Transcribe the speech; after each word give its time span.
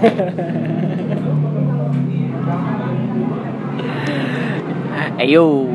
Ayo. 5.20 5.68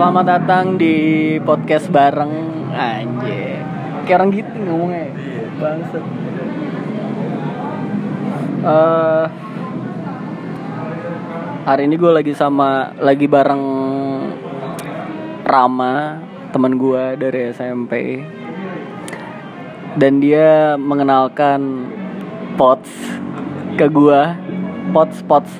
Selamat 0.00 0.24
datang 0.24 0.80
di 0.80 0.96
podcast 1.44 1.92
bareng 1.92 2.32
anjir. 2.72 3.60
Kayak 4.08 4.16
orang 4.16 4.32
gitu 4.32 4.48
ngomongnya. 4.64 5.12
Bangsat. 5.60 6.00
Eh 8.64 9.24
hari 11.68 11.84
ini 11.84 12.00
gue 12.00 12.12
lagi 12.16 12.32
sama 12.32 12.96
lagi 12.96 13.28
bareng 13.28 13.64
Rama, 15.44 16.24
teman 16.48 16.80
gue 16.80 17.20
dari 17.20 17.52
SMP. 17.52 18.24
Dan 19.94 20.18
dia 20.18 20.74
mengenalkan 20.74 21.90
Pots 22.54 22.90
ke 23.74 23.86
gua. 23.90 24.38
Pots, 24.94 25.22
Pots. 25.26 25.50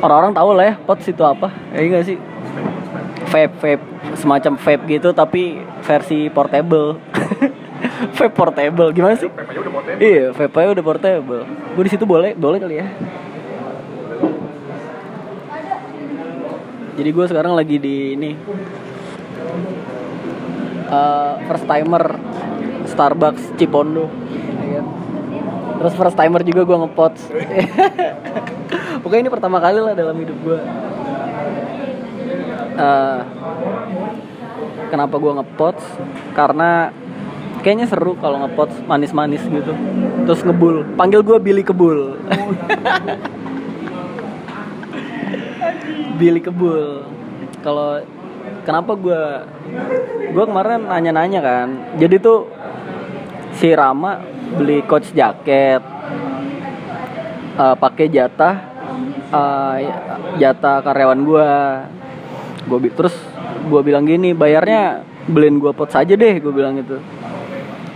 Orang-orang 0.00 0.32
tahu 0.32 0.50
lah 0.56 0.64
ya, 0.72 0.74
Pots 0.82 1.04
itu 1.08 1.22
apa? 1.24 1.52
Ya 1.72 1.80
enggak 1.84 2.04
sih? 2.08 2.18
Vape, 3.32 3.54
vape, 3.60 3.84
semacam 4.16 4.60
vape 4.60 4.84
gitu 4.88 5.16
tapi 5.16 5.64
versi 5.84 6.28
portable. 6.28 7.00
vape 8.18 8.34
portable 8.36 8.92
gimana 8.92 9.16
sih? 9.16 9.30
Iya, 9.96 10.36
vape 10.36 10.56
aja 10.58 10.70
udah 10.76 10.84
portable. 10.84 11.44
Gue 11.48 11.84
di 11.88 11.92
situ 11.92 12.04
boleh, 12.04 12.36
boleh 12.36 12.58
kali 12.60 12.76
ya. 12.76 12.86
Jadi 16.92 17.08
gue 17.08 17.24
sekarang 17.24 17.56
lagi 17.56 17.80
di 17.80 18.12
ini 18.12 18.36
eh, 20.92 21.32
first 21.48 21.64
timer 21.64 22.04
Starbucks 22.92 23.56
Cipondo. 23.56 24.12
Terus 25.82 25.98
first 25.98 26.14
timer 26.14 26.46
juga 26.46 26.62
gue 26.62 26.78
ngepot. 26.78 27.14
Pokoknya 29.02 29.26
ini 29.26 29.34
pertama 29.34 29.58
kali 29.58 29.82
lah 29.82 29.98
dalam 29.98 30.14
hidup 30.14 30.38
gue. 30.46 30.58
Eh, 32.72 33.20
kenapa 34.88 35.14
gue 35.18 35.32
ngepot? 35.42 35.76
Karena 36.38 36.94
kayaknya 37.66 37.90
seru 37.90 38.14
kalau 38.20 38.46
ngepot 38.46 38.70
manis-manis 38.86 39.42
gitu. 39.42 39.74
Terus 40.28 40.44
ngebul. 40.46 40.86
Panggil 40.94 41.26
gue 41.26 41.34
Billy 41.42 41.66
Kebul. 41.66 42.14
Billy 46.22 46.38
Kebul. 46.38 47.02
Kalau 47.66 47.98
kenapa 48.62 48.94
gue 48.94 49.22
gue 50.30 50.44
kemarin 50.46 50.86
nanya-nanya 50.86 51.42
kan. 51.42 51.98
Jadi 51.98 52.22
tuh 52.22 52.46
si 53.62 53.70
Rama 53.70 54.18
beli 54.58 54.82
coach 54.90 55.14
jaket 55.14 55.78
eh, 57.54 57.74
pakai 57.78 58.10
jatah 58.10 58.54
eh, 59.30 59.76
jatah 60.42 60.82
karyawan 60.82 61.20
gue 61.22 61.50
gue 62.66 62.90
terus 62.90 63.14
gue 63.62 63.80
bilang 63.86 64.02
gini 64.02 64.34
bayarnya 64.34 65.06
beliin 65.30 65.62
gue 65.62 65.70
pot 65.70 65.86
saja 65.86 66.18
deh 66.18 66.42
gue 66.42 66.52
bilang 66.52 66.74
gitu. 66.78 66.98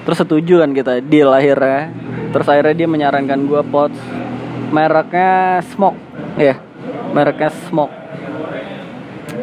Terus 0.06 0.18
setuju 0.22 0.62
kan 0.62 0.70
kita 0.70 1.02
deal 1.02 1.34
akhirnya. 1.34 1.90
Terus 2.30 2.46
akhirnya 2.46 2.74
dia 2.78 2.88
menyarankan 2.88 3.40
gue 3.50 3.62
pot 3.66 3.92
mereknya 4.70 5.62
smoke 5.74 5.98
ya 6.38 6.58
mereknya 7.10 7.50
smoke. 7.66 7.94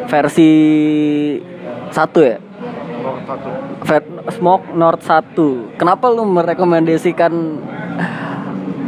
Versi 0.08 0.52
satu 1.92 2.20
ya 2.24 2.36
Fat 3.84 4.04
Smoke 4.32 4.72
North 4.72 5.04
1 5.04 5.76
Kenapa 5.76 6.08
lu 6.08 6.24
merekomendasikan 6.24 7.32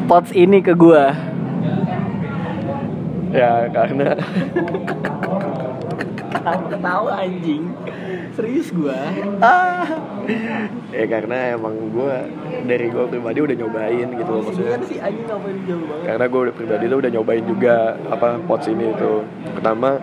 Pots 0.07 0.31
ini 0.31 0.63
ke 0.63 0.71
gua? 0.71 1.11
Ya 3.35 3.67
karena 3.75 4.15
Ketawa 6.47 7.27
anjing. 7.27 7.75
Serius 8.39 8.71
gua? 8.71 8.95
Ah 9.43 9.83
ya 10.95 11.05
karena 11.11 11.59
emang 11.59 11.75
gue 11.91 12.15
dari 12.71 12.87
gue 12.87 13.05
pribadi 13.11 13.39
udah 13.43 13.57
nyobain 13.59 14.09
gitu 14.15 14.31
loh 14.31 14.43
maksudnya. 14.47 14.79
Sih 14.87 15.03
anjing 15.03 15.27
ngapain 15.27 15.59
jauh 15.67 15.85
banget? 15.91 16.07
Karena 16.07 16.25
gue 16.31 16.43
pribadi 16.55 16.85
tuh 16.87 16.99
udah 17.03 17.11
nyobain 17.11 17.45
juga 17.45 17.77
apa 18.07 18.39
pots 18.47 18.71
ini 18.71 18.95
itu 18.95 19.13
pertama 19.59 19.99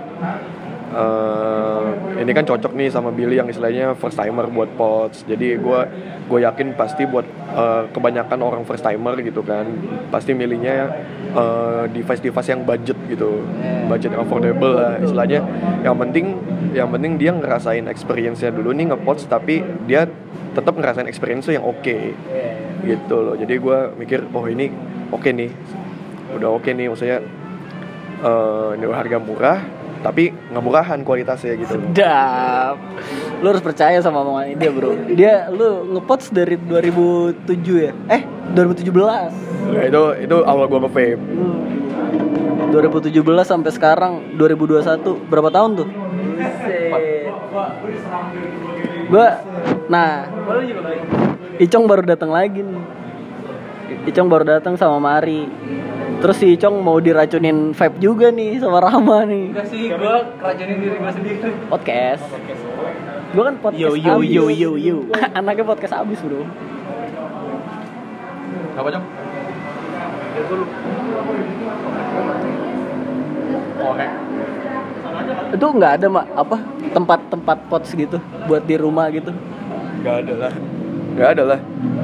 eh, 0.94 2.22
ini 2.22 2.32
kan 2.32 2.46
cocok 2.46 2.72
nih 2.78 2.90
sama 2.94 3.10
Billy 3.10 3.42
yang 3.42 3.50
istilahnya 3.50 3.98
first 3.98 4.16
timer 4.16 4.48
buat 4.48 4.70
pots. 4.78 5.26
Jadi 5.26 5.58
gue 5.58 5.80
gue 6.24 6.40
yakin 6.40 6.78
pasti 6.78 7.04
buat 7.10 7.26
eh, 7.58 7.84
kebanyakan 7.92 8.40
orang 8.40 8.64
first 8.64 8.86
timer 8.86 9.18
gitu 9.20 9.42
kan 9.44 9.66
pasti 10.14 10.32
milihnya 10.38 10.94
eh, 11.34 11.84
device-device 11.92 12.50
yang 12.54 12.62
budget 12.64 12.98
gitu. 13.10 13.44
Budget 13.90 14.14
affordable 14.16 14.78
lah 14.78 15.02
istilahnya. 15.02 15.42
Yang 15.82 15.96
penting 16.08 16.26
yang 16.74 16.90
penting 16.90 17.18
dia 17.22 17.32
ngerasain 17.34 17.86
experience-nya 17.90 18.54
dulu 18.54 18.74
nih 18.74 18.94
ngepots 18.94 19.28
tapi 19.30 19.62
dia 19.90 20.08
tetap 20.54 20.78
ngerasain 20.78 21.10
experience 21.10 21.50
yang 21.50 21.66
oke 21.66 21.98
gitu 22.86 23.16
loh. 23.18 23.36
Jadi 23.36 23.58
gue 23.58 23.78
mikir 23.98 24.30
oh 24.32 24.46
ini 24.46 24.70
oke 25.10 25.30
nih. 25.30 25.50
Udah 26.34 26.50
oke 26.50 26.70
nih 26.70 26.88
maksudnya 26.90 27.20
eh 28.24 28.70
ini 28.80 28.88
harga 28.88 29.18
murah 29.20 29.83
tapi 30.04 30.36
nggak 30.52 30.64
murahan 30.64 31.00
kualitasnya 31.02 31.56
gitu 31.56 31.80
Sedap 31.80 32.76
Lu 33.40 33.48
harus 33.50 33.64
percaya 33.64 33.98
sama 34.04 34.22
omongan 34.22 34.60
dia 34.60 34.72
bro 34.72 34.92
Dia 35.16 35.34
lu 35.48 35.96
ngepots 35.96 36.30
dari 36.36 36.60
2007 36.60 37.88
ya? 37.88 37.92
Eh 38.12 38.22
2017 38.52 38.92
Nah, 39.64 39.84
itu 39.88 40.04
itu 40.28 40.38
awal 40.44 40.68
gue 40.68 40.80
nge-vape 40.84 41.24
2017 42.76 43.16
sampai 43.48 43.72
sekarang 43.72 44.14
2021 44.36 45.30
berapa 45.30 45.50
tahun 45.54 45.72
tuh? 45.78 45.88
Gua 49.14 49.28
nah 49.88 50.26
Icong 51.62 51.86
baru 51.86 52.02
datang 52.02 52.34
lagi 52.34 52.66
nih. 52.66 52.82
Icong 54.10 54.26
baru 54.26 54.58
datang 54.58 54.74
sama 54.74 54.98
Mari. 54.98 55.46
Terus 56.24 56.40
si 56.40 56.56
Icong 56.56 56.80
mau 56.80 57.04
diracunin 57.04 57.76
vape 57.76 58.00
juga 58.00 58.32
nih 58.32 58.56
sama 58.64 58.80
Rama 58.80 59.28
nih. 59.28 59.52
Enggak 59.52 59.68
sih, 59.68 59.92
gue 59.92 60.16
keracunin 60.40 60.78
diri 60.80 60.96
gue 60.96 61.12
sendiri. 61.12 61.52
Podcast. 61.68 62.24
Gua 63.36 63.50
kan 63.50 63.56
podcast 63.60 63.82
Yo, 63.82 64.00
yo, 64.00 64.16
abis. 64.22 64.30
yo, 64.32 64.46
yo, 64.48 64.72
yo. 64.80 64.98
Anaknya 65.38 65.68
podcast 65.68 66.00
abis 66.00 66.22
bro. 66.24 66.48
apa 68.74 68.90
cok 68.90 69.04
Itu 75.54 75.66
nggak 75.78 75.92
ada 76.02 76.08
mak 76.10 76.26
apa 76.34 76.58
tempat-tempat 76.90 77.58
pots 77.70 77.94
gitu 77.94 78.18
buat 78.50 78.66
di 78.66 78.76
rumah 78.82 79.14
gitu. 79.14 79.30
nggak 80.02 80.16
ada 80.26 80.34
lah 80.36 80.54
nggak 81.14 81.30
ada 81.38 81.44
lah 81.54 81.60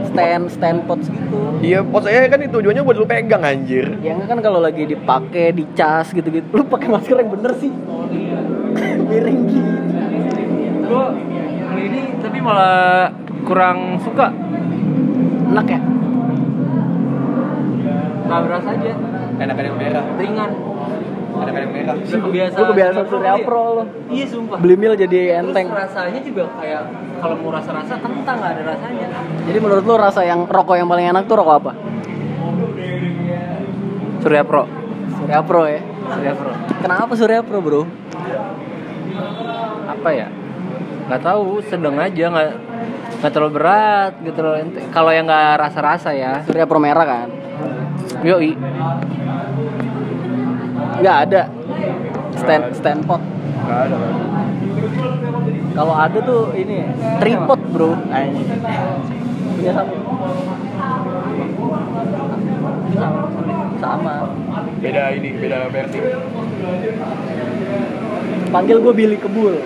Stand 0.10 0.44
stand 0.50 0.80
pots 0.90 1.06
gitu. 1.06 1.38
iya 1.62 1.86
pot 1.86 2.02
saya 2.02 2.26
kan 2.26 2.42
itu 2.42 2.50
tujuannya 2.58 2.82
buat 2.82 2.98
lu 2.98 3.06
pegang 3.06 3.46
anjir 3.46 3.94
Yang 4.02 4.26
kan 4.26 4.40
kalau 4.42 4.58
lagi 4.58 4.90
dipakai, 4.90 5.54
dicas 5.54 6.10
gitu-gitu, 6.10 6.50
lu 6.50 6.66
pakai 6.66 6.90
masker 6.90 7.14
yang 7.20 7.30
bener 7.30 7.54
sih. 7.62 7.70
Miring 9.10 9.42
gitu. 9.46 9.72
Gue 10.90 11.06
beli 11.70 11.84
ini 11.94 12.02
tapi 12.18 12.38
malah 12.42 13.14
kurang 13.46 14.02
suka. 14.02 14.34
Enak 15.50 15.66
ya? 15.66 15.80
Gak 18.30 18.40
berasa 18.46 18.70
aja, 18.78 18.94
enakan 19.42 19.64
yang 19.66 19.78
merah 19.78 20.06
ringan. 20.18 20.69
Enakan 21.30 21.62
yang 21.62 21.72
merah 21.72 21.96
kebiasaan. 21.96 22.58
Lu 22.58 22.64
kebiasaan 22.68 23.06
Surya 23.06 23.34
Surya 23.34 23.46
Pro 23.46 23.64
lo. 23.76 23.84
Iya 24.10 24.26
sumpah. 24.28 24.58
Beli 24.58 24.76
mil 24.76 24.94
jadi 24.94 25.20
enteng. 25.40 25.68
Terus 25.68 25.82
rasanya 25.86 26.22
juga 26.22 26.44
kayak 26.58 26.82
kalau 27.20 27.36
mau 27.38 27.52
rasa-rasa 27.52 27.94
kentang 27.98 28.36
gak 28.38 28.52
ada 28.56 28.64
rasanya. 28.68 29.08
Jadi 29.46 29.58
menurut 29.58 29.84
lu 29.84 29.96
rasa 29.96 30.22
yang 30.24 30.46
rokok 30.46 30.76
yang 30.76 30.88
paling 30.88 31.06
enak 31.08 31.24
tuh 31.26 31.36
rokok 31.38 31.56
apa? 31.60 31.72
Surya 34.20 34.44
Pro. 34.44 34.64
Surya 35.18 35.40
Pro 35.42 35.62
ya. 35.64 35.82
Surya 36.10 36.34
Pro. 36.36 36.52
Kenapa 36.80 37.12
Surya 37.16 37.40
Pro, 37.40 37.60
Bro? 37.60 37.82
Apa 39.86 40.10
ya? 40.12 40.28
Gak 41.10 41.22
tahu, 41.22 41.60
sedang 41.66 41.98
aja 41.98 42.26
nggak 42.30 42.50
nggak 43.20 43.32
terlalu 43.34 43.52
berat 43.54 44.14
gitu 44.22 44.40
loh. 44.40 44.56
Ente- 44.56 44.86
Kalau 44.90 45.12
yang 45.12 45.26
nggak 45.26 45.60
rasa-rasa 45.60 46.14
ya. 46.14 46.40
Surya 46.46 46.64
Pro 46.64 46.80
merah 46.80 47.04
kan? 47.04 47.28
Yoi. 48.24 48.56
Nggak 51.00 51.18
ada. 51.28 51.42
Stand 52.36 52.64
stand 52.76 53.02
pot. 53.08 53.22
nggak 53.60 53.80
ada 53.86 53.98
Kalau 55.76 55.96
ada 55.96 56.20
tuh 56.20 56.52
ini 56.56 56.84
tripod, 57.24 57.62
Bro. 57.72 57.92
Anjing. 58.12 58.50
Punya 59.56 59.72
sama. 59.76 59.94
Sama. 63.80 64.16
beda 64.80 65.16
ini 65.16 65.40
beda 65.40 65.72
versi 65.72 66.00
Panggil 68.50 68.78
gue 68.82 68.94
Billy 68.98 69.18
Kebul. 69.20 69.56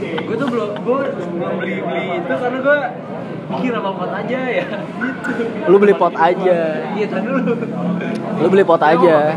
Gue 0.00 0.38
tuh 0.38 0.46
belum 0.46 0.70
gue 0.86 1.00
belum 1.10 1.54
beli 1.58 1.82
beli 1.82 2.22
itu 2.22 2.34
karena 2.38 2.58
gue 2.62 2.78
mikir 3.50 3.72
apa 3.74 3.90
pot 3.90 4.10
aja 4.14 4.40
ya 4.46 4.66
gitu 5.02 5.30
Lu 5.66 5.76
beli 5.76 5.92
pot 5.92 6.14
aja. 6.14 6.58
iya 6.94 7.06
kan 7.10 7.20
dulu 7.22 7.52
Lu 8.40 8.46
beli 8.48 8.64
pot 8.64 8.80
aja. 8.80 9.36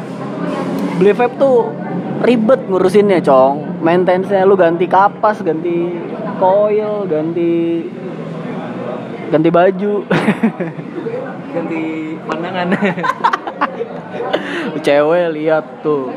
Beli 0.94 1.12
vape 1.12 1.36
tuh 1.36 1.74
ribet 2.22 2.70
ngurusinnya, 2.70 3.20
Cong. 3.20 3.82
Maintenance-nya 3.82 4.46
lu 4.46 4.54
ganti 4.54 4.86
kapas, 4.86 5.42
ganti 5.42 5.90
coil, 6.38 7.10
ganti 7.10 7.84
ganti 9.28 9.50
baju. 9.50 9.94
ganti 11.54 11.82
pandangan 12.24 12.68
Cewek 14.86 15.28
lihat 15.34 15.66
tuh. 15.82 16.14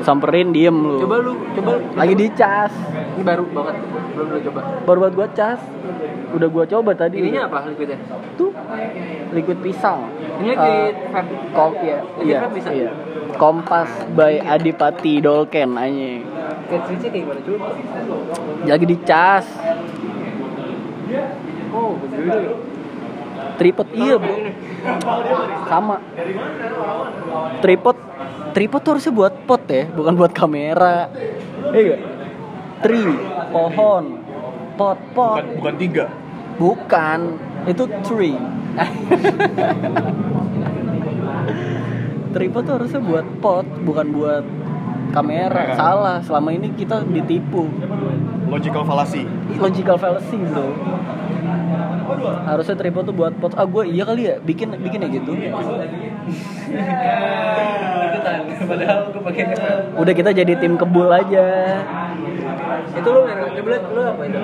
Samperin 0.00 0.52
diem 0.52 0.74
lu. 0.74 1.00
coba 1.02 1.16
lu 1.18 1.32
coba 1.56 1.72
lagi 1.96 2.14
dicas. 2.14 2.72
ini 3.14 3.22
baru 3.22 3.46
banget 3.48 3.76
belum 4.12 4.26
lu 4.30 4.38
coba 4.50 4.60
Baru 4.84 4.98
buat 5.00 5.12
gua 5.16 5.28
cas. 5.32 5.60
Udah 6.34 6.48
gua 6.50 6.64
coba 6.66 6.90
tadi. 6.92 7.22
ininya 7.22 7.46
apa 7.46 7.70
liquidnya 7.70 7.94
tuh 8.34 8.50
liquid 9.30 9.58
pisang. 9.62 10.10
ini 10.42 10.50
liquid 10.50 10.66
Eh, 10.66 10.90
vape 11.14 11.34
Kom 11.54 11.72
ya, 11.78 11.98
Liquid 12.02 12.26
iya, 12.26 12.38
vape 12.42 12.54
bisa? 12.58 12.70
iya. 12.74 12.90
Kompas 13.34 13.90
by 14.12 14.42
Adipati 14.42 15.22
Dolken 15.22 15.78
anjing. 15.78 16.26
Lagi 18.66 18.84
dicas. 18.84 19.46
oh 21.70 21.94
Tripod 23.54 23.88
iya, 23.94 24.18
Bro. 24.18 24.34
Sama. 25.70 25.96
Tripod 27.62 27.96
tripod 28.54 28.80
tuh 28.82 28.90
harusnya 28.94 29.12
buat 29.14 29.34
pot 29.46 29.62
ya, 29.66 29.86
bukan 29.90 30.14
buat 30.14 30.34
kamera. 30.34 31.10
Iya? 31.70 31.96
Tree, 32.82 33.10
pohon, 33.50 34.04
pot, 34.74 34.98
pot. 35.14 35.38
bukan 35.42 35.46
bukan 35.58 35.74
tiga 35.78 36.04
Bukan, 36.54 37.18
itu 37.66 37.84
tree. 38.06 38.38
Tripod 42.34 42.62
tuh 42.66 42.74
harusnya 42.82 43.00
buat 43.02 43.26
pot, 43.38 43.66
bukan 43.86 44.06
buat 44.10 44.44
kamera. 45.14 45.74
Salah, 45.78 46.18
selama 46.22 46.50
ini 46.50 46.74
kita 46.74 47.06
ditipu. 47.06 47.70
logical 48.44 48.84
fallacy 48.84 49.24
Logical 49.56 49.96
fallacy, 49.98 50.36
bro. 50.36 50.68
Harusnya 52.44 52.76
tripod 52.76 53.06
tuh 53.08 53.14
buat 53.14 53.32
pot. 53.38 53.54
Ah, 53.54 53.66
gue 53.66 53.86
iya 53.88 54.02
kali 54.06 54.26
ya, 54.30 54.36
bikin 54.42 54.74
bikin 54.78 55.06
ya 55.06 55.08
gitu. 55.10 55.32
ikutan 58.14 58.40
padahal 58.66 58.98
gue 59.12 59.22
pakai 59.22 59.42
Udah 60.00 60.14
kita 60.14 60.30
jadi 60.32 60.52
tim 60.58 60.74
kebul 60.80 61.08
aja. 61.10 61.46
itu 62.94 63.08
lu 63.10 63.20
merek 63.26 63.52
coba 63.58 63.68
lihat 63.74 63.84
lu 63.90 64.02
apa 64.06 64.22
itu 64.24 64.42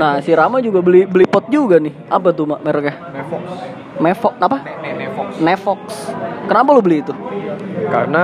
Nah, 0.00 0.24
si 0.24 0.32
Rama 0.32 0.64
juga 0.64 0.80
beli 0.80 1.04
beli 1.04 1.28
pot 1.28 1.44
juga 1.52 1.76
nih. 1.76 1.92
Apa 2.08 2.32
tuh 2.32 2.48
Mak, 2.48 2.64
mereknya? 2.64 2.96
Nevox 3.12 3.42
Mevox 4.00 4.34
apa? 4.40 4.58
Nevox 4.80 5.28
Nevox. 5.44 5.80
Kenapa 6.48 6.68
lu 6.72 6.80
beli 6.80 7.04
itu? 7.04 7.12
karena 7.90 8.22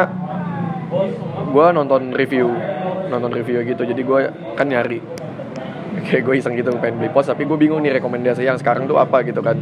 gue 1.50 1.66
nonton 1.74 2.12
review 2.14 2.52
nonton 3.08 3.30
review 3.34 3.62
gitu 3.66 3.82
jadi 3.82 4.02
gue 4.02 4.20
kan 4.54 4.66
nyari 4.68 5.00
kayak 6.06 6.22
gue 6.22 6.34
iseng 6.38 6.54
gitu 6.54 6.70
pengen 6.78 7.00
beli 7.02 7.10
pos 7.10 7.26
tapi 7.26 7.48
gue 7.48 7.58
bingung 7.58 7.80
nih 7.82 7.98
rekomendasi 7.98 8.46
yang 8.46 8.58
sekarang 8.60 8.86
tuh 8.86 9.00
apa 9.00 9.24
gitu 9.26 9.40
kan 9.40 9.56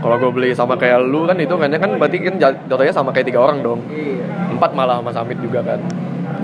kalau 0.00 0.16
gue 0.18 0.30
beli 0.32 0.50
sama 0.56 0.74
kayak 0.78 1.02
lu 1.02 1.28
kan 1.28 1.38
itu 1.38 1.54
kan 1.54 1.70
kan 1.70 1.90
berarti 1.98 2.16
kan 2.22 2.34
jatuhnya 2.38 2.94
sama 2.94 3.10
kayak 3.10 3.26
tiga 3.30 3.40
orang 3.42 3.60
dong 3.60 3.80
iya 3.90 4.24
empat 4.52 4.70
malah 4.72 5.02
sama 5.02 5.10
Samit 5.10 5.38
juga 5.42 5.60
kan 5.62 5.80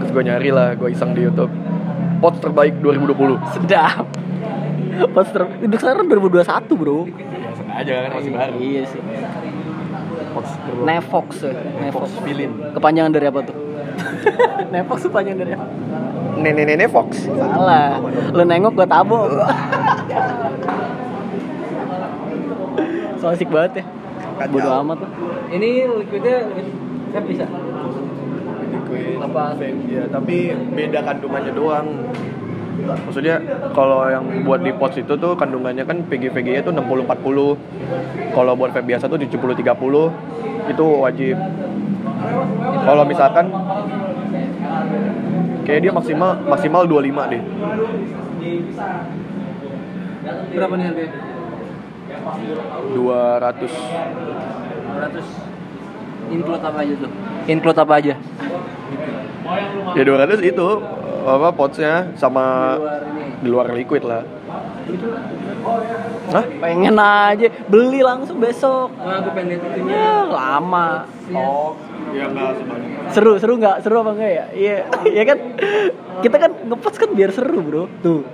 terus 0.02 0.10
gue 0.10 0.22
nyari 0.22 0.50
lah 0.50 0.74
gue 0.74 0.88
iseng 0.90 1.14
di 1.14 1.26
YouTube 1.26 1.50
pot 2.19 2.34
terbaik 2.42 2.82
2020 2.82 3.38
Sedap. 3.54 4.06
Poster 5.06 5.42
itu 5.58 5.76
sekarang 5.76 6.06
2021, 6.06 6.74
Bro. 6.74 7.06
ya 7.06 7.50
sengaja 7.54 7.92
kan 8.02 8.10
masih 8.18 8.32
baru 8.32 8.54
Iya 8.58 8.82
sih. 8.86 9.00
pot 10.28 10.44
Nevox. 10.84 11.28
Nevox. 11.78 12.08
Filin 12.20 12.50
Kepanjangan 12.74 13.10
dari 13.10 13.26
apa 13.26 13.40
tuh? 13.42 13.56
Nevox 14.72 14.98
tuh 15.00 15.10
panjang 15.10 15.36
dari 15.36 15.52
apa? 15.54 15.66
nenek 16.38 16.64
nenek 16.66 16.88
Fox 16.88 17.26
Salah. 17.26 17.98
Lu 18.30 18.42
nengok 18.42 18.74
gua 18.74 18.86
tabok. 18.86 19.26
so 23.18 23.26
asik 23.28 23.50
banget 23.50 23.82
ya. 23.82 23.84
Bodo 24.46 24.70
amat 24.84 24.98
lah. 25.02 25.10
ini 25.50 25.82
liquidnya 25.98 26.46
kan 27.10 27.22
bisa 27.26 27.42
liquid 28.70 29.18
Apa? 29.18 29.58
ya 29.88 30.06
tapi 30.06 30.36
beda 30.70 31.02
kandungannya 31.02 31.50
doang 31.50 32.06
maksudnya 32.86 33.42
kalau 33.75 34.06
yang 34.06 34.46
buat 34.46 34.62
di 34.62 34.70
pots 34.70 35.02
itu 35.02 35.19
tuh 35.19 35.34
kandungannya 35.34 35.82
kan 35.82 36.06
PG-PG 36.06 36.46
nya 36.46 36.62
tuh 36.62 36.70
60-40 36.75 37.58
kalau 38.34 38.52
buat 38.54 38.70
vape 38.70 38.86
biasa 38.86 39.10
tuh 39.10 39.19
70-30 39.19 39.66
itu 40.69 40.84
wajib. 41.02 41.36
Kalau 42.84 43.04
misalkan 43.08 43.50
kayak 45.66 45.80
dia 45.82 45.92
maksimal 45.92 46.36
maksimal 46.46 46.86
25 46.86 47.32
deh. 47.32 47.42
Berapa 50.54 50.74
nih 50.76 50.86
harganya? 50.86 51.12
200 52.94 53.69
200 53.69 56.34
include 56.34 56.64
apa 56.64 56.78
aja 56.84 56.94
tuh? 57.00 57.10
Include 57.48 57.78
apa 57.81 57.94
aja 58.00 58.14
ya 59.96 60.02
200 60.05 60.40
itu 60.44 60.69
apa 61.29 61.49
potsnya 61.52 62.08
sama 62.17 62.76
luar 62.81 63.00
ini 63.05 63.25
di 63.38 63.49
luar 63.49 63.67
liquid 63.73 64.02
lah 64.05 64.23
Hah? 66.29 66.44
Pengen 66.61 66.96
aja 66.96 67.49
beli 67.69 68.00
langsung 68.00 68.40
besok. 68.40 68.88
nah 68.96 69.20
aku 69.20 69.32
pengen 69.37 69.61
Ya, 69.85 70.25
lama. 70.29 71.05
Oh, 71.32 71.76
ya 72.12 72.29
enggak 72.29 72.56
sebanyak 72.56 73.12
Seru, 73.12 73.32
seru 73.37 73.55
nggak? 73.56 73.76
Seru 73.85 74.00
apa 74.00 74.12
enggak 74.17 74.32
ya? 74.32 74.44
Iya, 74.52 74.76
iya 75.17 75.23
kan? 75.29 75.38
Kita 76.25 76.37
kan 76.41 76.50
ngepost 76.69 76.96
kan 77.00 77.11
biar 77.12 77.31
seru, 77.32 77.61
Bro. 77.61 77.84
Tuh. 78.00 78.25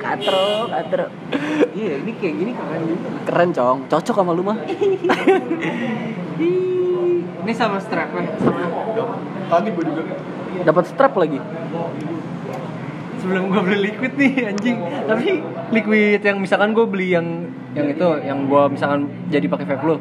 Katro, 0.00 0.66
katro. 0.72 1.06
iya 1.70 2.02
ini 2.02 2.10
kayak 2.18 2.34
gini 2.34 2.52
keren 2.56 2.82
Keren, 3.28 3.50
Cong. 3.52 3.78
Cocok 3.86 4.16
sama 4.16 4.32
lu 4.32 4.42
mah. 4.42 4.56
ini 7.50 7.58
sama 7.58 7.82
strapnya 7.82 8.30
sama 8.38 8.62
Tadi 9.50 9.68
gue 9.68 9.84
juga 9.84 10.02
Dapat 10.62 10.84
strap 10.86 11.18
lagi. 11.18 11.42
sebelum 13.20 13.52
gue 13.52 13.60
beli 13.60 13.78
liquid 13.84 14.12
nih 14.16 14.32
anjing 14.48 14.76
tapi 15.04 15.44
liquid 15.68 16.24
yang 16.24 16.40
misalkan 16.40 16.72
gue 16.72 16.88
beli 16.88 17.12
yang 17.12 17.26
yang 17.70 17.84
itu 17.86 18.00
yang 18.24 18.48
gue 18.48 18.62
misalkan 18.70 19.12
jadi 19.28 19.44
pakai 19.44 19.68
vape 19.68 19.84
lo 19.84 20.00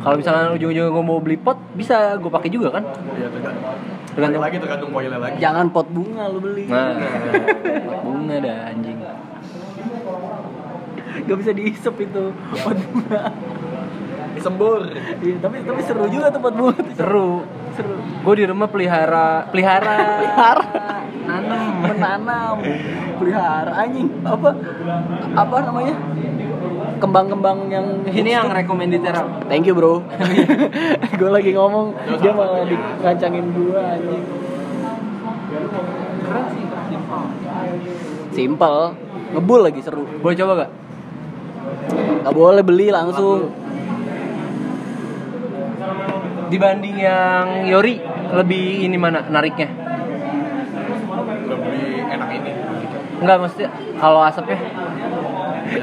kalau 0.00 0.16
misalkan 0.16 0.56
ujung-ujungnya 0.56 0.88
gue 0.88 1.04
mau 1.04 1.20
beli 1.20 1.36
pot 1.36 1.60
bisa 1.76 2.16
gue 2.16 2.30
pakai 2.30 2.48
juga 2.48 2.72
kan 2.72 2.88
Iya 3.12 3.28
tergantung. 3.28 3.68
Tergantung. 4.16 4.40
lagi 4.40 4.56
tergantung 4.56 4.90
koilnya 4.92 5.18
lagi. 5.18 5.36
Jangan 5.36 5.66
pot 5.68 5.88
bunga 5.90 6.24
lu 6.24 6.38
beli. 6.40 6.64
nah 6.64 6.96
bunga 8.06 8.36
dah 8.38 8.58
anjing 8.70 8.96
Gak 11.24 11.36
bisa 11.36 11.50
diisep 11.52 11.94
itu 12.00 12.24
pot 12.32 12.78
bunga. 12.86 13.22
Disembur. 14.44 14.84
Iya, 15.24 15.40
tapi 15.40 15.56
tapi 15.64 15.80
seru 15.88 16.04
juga 16.12 16.28
tuh 16.28 16.40
pot 16.44 16.52
bunga. 16.52 16.76
tuh. 16.76 16.92
seru. 17.00 17.28
Seru. 17.72 17.96
gue 17.96 18.34
di 18.36 18.44
rumah 18.44 18.68
pelihara 18.68 19.48
pelihara. 19.48 20.20
Pelihara. 20.20 20.68
nanam. 21.24 21.72
Menanam. 21.80 22.56
Pelihara 23.16 23.72
anjing. 23.72 24.12
Apa 24.20 24.52
apa 25.32 25.56
namanya? 25.64 25.96
Kembang-kembang 27.00 27.72
yang 27.72 28.04
ini 28.04 28.36
yang 28.36 28.52
recommended 28.52 29.00
terap 29.00 29.48
thank 29.48 29.64
you 29.64 29.72
bro. 29.72 30.04
Gue 31.20 31.30
lagi 31.32 31.56
ngomong 31.56 31.96
dia 32.20 32.32
malah 32.36 32.68
di 32.68 32.76
ngancangin 32.76 33.48
gue 33.48 33.80
anjing. 33.80 34.24
Keren 36.20 36.44
sih 36.52 36.64
simple 36.92 37.24
simple 38.36 38.80
ngebul 39.32 39.60
lagi 39.64 39.80
seru. 39.80 40.04
Boleh 40.20 40.36
coba 40.36 40.52
gak 40.68 40.70
nggak 42.24 42.34
boleh 42.36 42.60
beli 42.60 42.92
langsung 42.92 43.63
dibanding 46.54 46.96
yang 46.96 47.66
Yori 47.66 47.98
lebih 48.30 48.64
ini 48.80 48.94
mana 48.94 49.26
nariknya 49.26 49.66
Lebih 51.44 51.82
enak 52.08 52.30
ini. 52.32 52.50
Enggak 53.18 53.36
maksudnya 53.38 53.68
kalau 53.96 54.20
asapnya 54.20 54.58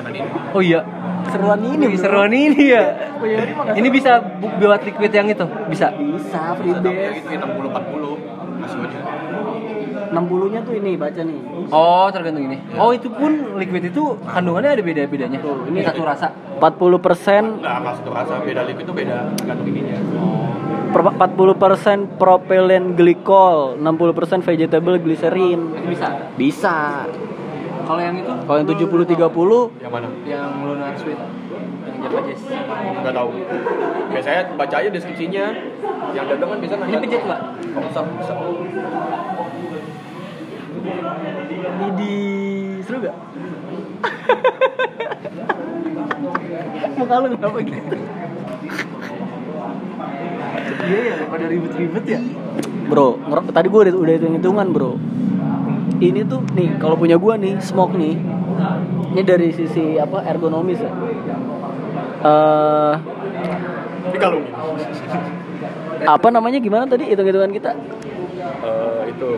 ini. 0.08 0.20
oh 0.52 0.62
iya 0.62 0.80
seruan 1.28 1.60
ini 1.62 1.86
bro. 1.86 1.98
seruan 1.98 2.32
ini 2.32 2.64
ya. 2.68 2.84
Oh, 3.14 3.28
Ini 3.72 3.88
bisa 3.88 4.12
bu- 4.20 4.52
buat 4.58 4.82
liquid 4.82 5.12
yang 5.12 5.28
itu, 5.28 5.46
bisa. 5.68 5.94
bisa 5.94 6.42
free 6.58 6.74
base 6.74 7.22
itu 7.22 7.36
60 7.36 7.70
40 7.70 8.60
masih 8.60 8.80
aja. 8.82 9.00
60 10.12 10.52
nya 10.52 10.60
tuh 10.62 10.74
ini 10.76 11.00
baca 11.00 11.22
nih 11.24 11.40
Oh, 11.72 12.08
tergantung 12.12 12.44
ini. 12.52 12.58
Oh, 12.76 12.92
itu 12.92 13.08
pun 13.08 13.56
liquid 13.56 13.88
itu 13.88 14.04
kandungannya 14.28 14.76
ada 14.76 14.84
beda-bedanya. 14.84 15.40
Tuh, 15.40 15.64
ini 15.72 15.80
satu 15.82 16.04
rasa. 16.04 16.36
40 16.60 17.00
persen 17.00 17.64
Enggak, 17.64 17.76
enggak 17.82 17.96
satu 18.04 18.12
rasa 18.12 18.34
beda 18.44 18.62
liquid 18.68 18.86
itu 18.86 18.94
beda 18.94 19.18
tergantung 19.40 19.68
ininya. 19.72 19.98
Oh. 20.20 20.52
per- 20.92 21.16
40% 21.16 22.20
propylene 22.20 22.94
glycol, 22.94 23.80
60% 23.80 24.44
vegetable 24.44 25.00
glycerin. 25.00 25.72
Itu 25.80 25.88
bisa. 25.88 26.08
Bisa. 26.36 26.78
Kalau 27.82 28.02
yang 28.04 28.16
itu? 28.20 28.28
Kalau 28.28 28.58
yang 28.60 28.68
70 28.68 29.04
30 29.08 29.72
Yang 29.82 29.92
mana? 29.92 30.08
Yang 30.28 30.50
lunar 30.62 30.92
sweet. 31.00 31.18
Yang 31.18 31.98
Java 32.04 32.20
Jazz. 32.28 32.42
Nggak 33.02 33.14
tahu. 33.16 33.30
Biasanya 34.12 34.42
baca 34.54 34.76
aja 34.76 34.90
deskripsinya. 34.92 35.46
Yang 36.12 36.26
dagang 36.36 36.50
kan 36.52 36.60
bisa 36.60 36.76
Ini 36.78 36.98
pijat, 37.00 37.24
Pak. 37.24 37.40
Oh, 37.72 37.82
bisa, 37.88 38.02
ini 40.82 41.88
di 41.98 42.14
seru 42.86 42.98
gak? 43.06 43.16
Muka 46.98 47.16
lu 47.22 47.28
kenapa 47.34 47.58
gitu? 47.66 47.98
Iya 50.82 51.00
ya, 51.14 51.16
pada 51.30 51.46
ribet-ribet 51.46 52.06
ya. 52.06 52.20
Bro, 52.90 53.22
tadi 53.54 53.68
gue 53.70 53.82
udah, 53.88 53.94
udah 53.96 54.14
hitung 54.18 54.34
hitungan 54.36 54.68
bro. 54.74 54.98
Ini 56.02 56.26
tuh 56.26 56.42
nih, 56.58 56.82
kalau 56.82 56.98
punya 56.98 57.22
gue 57.22 57.34
nih, 57.38 57.54
smoke 57.62 57.94
nih. 57.94 58.18
Ini 59.14 59.22
dari 59.22 59.54
sisi 59.54 60.02
apa 60.02 60.26
ergonomis 60.26 60.82
ya. 60.82 60.92
Eh, 62.22 62.94
Dikalungin. 64.12 64.54
apa 66.02 66.28
namanya 66.34 66.58
gimana 66.58 66.90
tadi 66.90 67.06
hitung 67.10 67.30
hitungan 67.30 67.54
kita? 67.54 67.72
Eh, 68.62 69.02
itu 69.14 69.30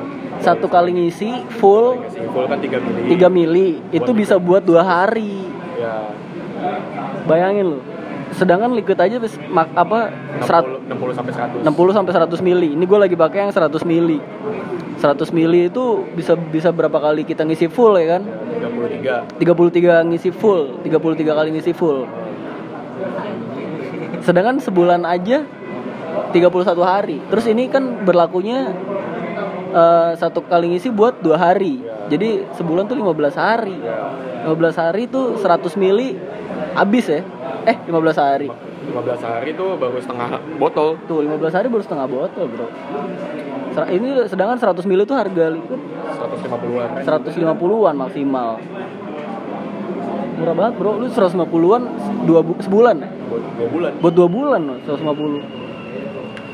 Satu 0.43 0.67
kali 0.67 0.91
ngisi 0.91 1.47
full 1.55 2.03
simpul 2.11 2.43
kan 2.51 2.59
3 2.59 2.83
mili. 2.83 3.15
3 3.15 3.31
mili 3.31 3.69
itu 3.95 4.11
bisa 4.11 4.35
buat 4.35 4.59
dua 4.59 4.83
hari. 4.83 5.47
Ya. 5.79 6.11
Bayangin 7.23 7.65
lu. 7.73 7.79
Sedangkan 8.33 8.73
liquid 8.73 8.97
aja 8.97 9.21
bis, 9.21 9.37
mak, 9.47 9.71
apa 9.77 10.11
100 10.41 10.89
60, 10.89 10.99
60 10.99 11.15
sampai 11.15 11.31
100. 11.31 11.63
60 11.63 11.95
sampai 11.95 12.11
100 12.11 12.41
mili. 12.43 12.69
Ini 12.75 12.83
gue 12.83 12.99
lagi 12.99 13.15
pakai 13.15 13.47
yang 13.47 13.53
100 13.55 13.87
mili. 13.87 14.19
100 14.99 15.35
mili 15.35 15.71
itu 15.71 16.03
bisa 16.15 16.35
bisa 16.35 16.71
berapa 16.71 16.95
kali 16.95 17.23
kita 17.23 17.47
ngisi 17.47 17.71
full 17.71 17.95
ya 17.95 18.19
kan? 18.19 18.23
33. 19.39 19.39
33 19.39 20.09
ngisi 20.11 20.29
full, 20.31 20.79
33 20.83 21.39
kali 21.39 21.49
ngisi 21.55 21.71
full. 21.71 22.03
Sedangkan 24.23 24.59
sebulan 24.59 25.03
aja 25.07 25.43
31 26.31 26.83
hari. 26.83 27.17
Terus 27.29 27.45
ini 27.47 27.67
kan 27.69 28.03
berlakunya 28.07 28.71
eh, 29.73 30.11
satu 30.15 30.39
kali 30.41 30.71
ngisi 30.71 30.89
buat 30.89 31.19
dua 31.19 31.35
hari. 31.35 31.81
Jadi 32.07 32.45
sebulan 32.53 32.85
tuh 32.85 32.95
15 32.95 33.33
hari. 33.33 33.75
15 34.43 34.53
hari 34.75 35.03
tuh 35.05 35.35
100 35.35 35.73
mili 35.75 36.15
habis 36.73 37.05
ya. 37.07 37.21
Eh 37.63 37.77
15 37.81 37.91
hari. 38.15 38.47
15 38.83 38.91
hari 39.23 39.49
tuh 39.53 39.75
baru 39.75 39.97
setengah 39.97 40.29
botol. 40.57 40.99
Tuh 41.03 41.23
15 41.23 41.49
hari 41.51 41.67
baru 41.67 41.81
setengah 41.81 42.05
botol, 42.05 42.45
Bro. 42.45 42.67
Ser- 43.71 43.89
Ini 43.89 44.27
sedangkan 44.27 44.59
100 44.59 44.83
mili 44.83 45.03
tuh 45.03 45.15
harga 45.15 45.47
liquid 45.49 45.79
150-an. 46.13 47.01
150-an 47.01 47.95
maksimal. 47.95 48.59
Murah 50.33 50.53
banget, 50.53 50.73
Bro. 50.75 50.91
Lu 50.99 51.07
150-an 51.07 51.81
dua 52.23 52.39
bu- 52.41 52.59
sebulan 52.59 52.95
ya? 52.97 53.09
Buat 53.31 53.43
2 53.55 53.71
bulan. 53.71 53.91
Buat 53.97 54.13
dua 54.13 54.27
bulan 54.27 54.61
loh, 54.61 54.77
150. 54.83 55.39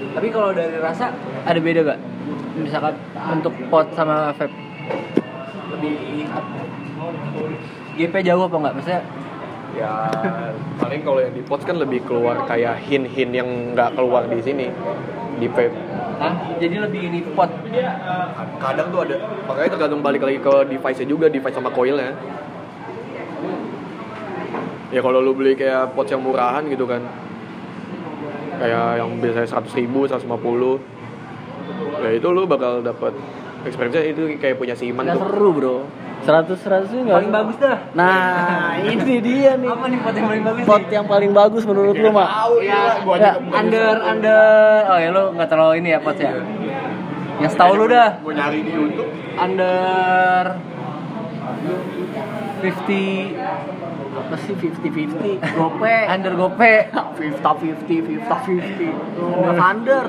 Tapi 0.09 0.27
kalau 0.29 0.49
dari 0.51 0.77
rasa 0.77 1.09
ada 1.43 1.59
beda 1.59 1.81
gak? 1.83 1.99
Misalkan 2.59 2.93
untuk 3.39 3.53
pot 3.71 3.87
sama 3.95 4.35
vape 4.35 4.53
lebih 5.69 6.25
GP 7.95 8.15
jauh 8.25 8.43
apa 8.47 8.55
enggak? 8.57 8.73
Maksudnya 8.79 9.01
Ya 9.77 10.09
paling 10.81 11.05
kalau 11.05 11.21
yang 11.21 11.33
di 11.35 11.45
pots 11.45 11.61
kan 11.61 11.77
lebih 11.77 12.01
keluar 12.09 12.41
kayak 12.49 12.81
hin-hin 12.89 13.29
yang 13.29 13.47
nggak 13.77 13.93
keluar 13.93 14.25
di 14.25 14.41
sini 14.41 14.65
di 15.37 15.45
vape. 15.45 15.77
Hah? 16.19 16.33
Jadi 16.57 16.75
lebih 16.81 17.01
ini 17.05 17.19
pot 17.37 17.47
Kadang 18.59 18.87
tuh 18.89 18.99
ada 19.05 19.15
makanya 19.45 19.69
tergantung 19.77 20.01
balik 20.01 20.25
lagi 20.25 20.41
ke 20.41 20.53
device-nya 20.73 21.07
juga, 21.07 21.25
device 21.29 21.55
sama 21.55 21.69
coilnya. 21.69 22.17
Ya 24.89 25.05
kalau 25.05 25.21
lu 25.21 25.37
beli 25.37 25.53
kayak 25.53 25.93
pots 25.93 26.09
yang 26.09 26.25
murahan 26.25 26.65
gitu 26.65 26.89
kan. 26.89 27.05
Kayak 28.59 28.99
yang 28.99 29.15
biasanya 29.21 29.47
100 29.47 29.79
ribu, 29.79 30.03
150 30.09 30.98
Ya 31.99 32.09
itu 32.11 32.27
lu 32.27 32.43
bakal 32.43 32.79
dapat 32.79 33.13
experience 33.61 33.99
itu 34.01 34.21
kayak 34.37 34.55
punya 34.55 34.73
si 34.73 34.87
Iman 34.87 35.03
Nggak 35.03 35.15
tuh. 35.15 35.23
seru, 35.25 35.49
Bro. 35.51 35.75
100 36.19 36.51
100 36.51 36.91
ini 36.91 37.01
nggak 37.05 37.15
paling 37.15 37.31
bagus 37.31 37.55
dah. 37.57 37.77
Nah, 37.93 38.75
ini 38.77 39.15
dia 39.19 39.55
nih. 39.55 39.67
Apa 39.67 39.85
nih 39.87 39.99
pot 39.99 40.13
yang 40.13 40.27
paling 40.27 40.43
bagus? 40.43 40.63
Pot 40.63 40.85
yang 40.89 41.07
paling 41.07 41.31
bagus 41.31 41.63
menurut 41.63 41.95
lu, 41.95 42.09
Mak. 42.11 42.27
Ya, 42.59 42.81
gua 43.01 43.15
Ya, 43.17 43.31
under 43.49 43.95
under 43.97 44.41
oh 44.85 44.99
ya 44.99 45.09
lu 45.09 45.23
nggak 45.33 45.47
terlalu 45.47 45.73
ini 45.79 45.89
ya 45.89 45.99
pot 45.99 46.15
ya. 46.15 46.35
Yang 47.39 47.51
setahu 47.55 47.73
lu 47.73 47.85
dah 47.87 48.19
Gue 48.19 48.35
nyari 48.35 48.59
di 48.61 48.71
YouTube. 48.73 49.07
under 49.33 50.59
50 52.59 53.39
Apa 54.19 54.35
sih 54.35 54.51
50-50? 54.53 55.39
Gope. 55.55 55.95
under 56.05 56.33
gope 56.35 56.73
50-50, 57.15 58.19
50-50. 58.19 59.23
Oh, 59.23 59.55
under. 59.55 60.03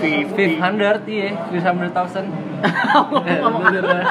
500 0.00 1.04
iya 1.06 1.30
500,000 1.52 2.24
Bener 3.60 3.84
dah. 3.84 4.04